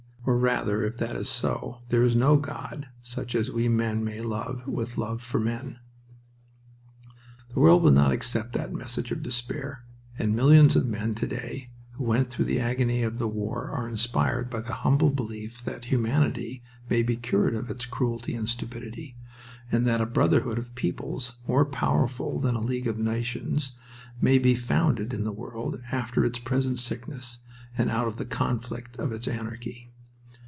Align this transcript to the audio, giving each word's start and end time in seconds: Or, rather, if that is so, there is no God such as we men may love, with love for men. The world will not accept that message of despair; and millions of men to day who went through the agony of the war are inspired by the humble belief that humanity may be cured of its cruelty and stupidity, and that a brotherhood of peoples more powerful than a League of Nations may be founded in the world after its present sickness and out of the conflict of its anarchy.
Or, 0.23 0.37
rather, 0.37 0.83
if 0.85 0.97
that 0.99 1.15
is 1.15 1.27
so, 1.29 1.81
there 1.87 2.03
is 2.03 2.15
no 2.15 2.37
God 2.37 2.87
such 3.01 3.33
as 3.33 3.49
we 3.51 3.67
men 3.67 4.03
may 4.03 4.21
love, 4.21 4.67
with 4.67 4.95
love 4.97 5.19
for 5.19 5.39
men. 5.39 5.79
The 7.51 7.59
world 7.59 7.81
will 7.81 7.91
not 7.91 8.11
accept 8.11 8.53
that 8.53 8.71
message 8.71 9.11
of 9.11 9.23
despair; 9.23 9.83
and 10.19 10.35
millions 10.35 10.75
of 10.75 10.85
men 10.85 11.15
to 11.15 11.27
day 11.27 11.71
who 11.93 12.03
went 12.03 12.29
through 12.29 12.45
the 12.45 12.59
agony 12.59 13.01
of 13.01 13.17
the 13.17 13.27
war 13.27 13.71
are 13.71 13.89
inspired 13.89 14.47
by 14.51 14.61
the 14.61 14.73
humble 14.75 15.09
belief 15.09 15.63
that 15.63 15.85
humanity 15.85 16.61
may 16.87 17.01
be 17.01 17.17
cured 17.17 17.55
of 17.55 17.71
its 17.71 17.87
cruelty 17.87 18.35
and 18.35 18.47
stupidity, 18.47 19.17
and 19.71 19.87
that 19.87 20.01
a 20.01 20.05
brotherhood 20.05 20.59
of 20.59 20.75
peoples 20.75 21.37
more 21.47 21.65
powerful 21.65 22.39
than 22.39 22.53
a 22.55 22.61
League 22.61 22.87
of 22.87 22.99
Nations 22.99 23.75
may 24.21 24.37
be 24.37 24.53
founded 24.53 25.13
in 25.15 25.23
the 25.23 25.33
world 25.33 25.81
after 25.91 26.23
its 26.23 26.37
present 26.37 26.77
sickness 26.77 27.39
and 27.75 27.89
out 27.89 28.07
of 28.07 28.17
the 28.17 28.25
conflict 28.25 28.95
of 28.97 29.11
its 29.11 29.27
anarchy. 29.27 29.87